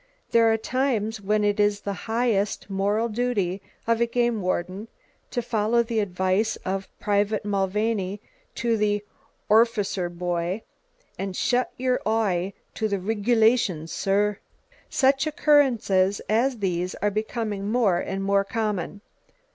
[0.31, 4.87] There are times when it is the highest (moral) duty of a game warden
[5.29, 8.19] to follow the advice of Private Mulvaney
[8.55, 9.05] to the
[9.47, 10.63] "orficer boy,"
[11.19, 14.39] and "Shut yer oye to the rigulations, sorr!"
[14.89, 19.01] Such occurrences as these are becoming more and more common.